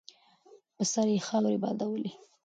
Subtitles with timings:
[0.75, 2.11] په سر یې خاورې بادولې.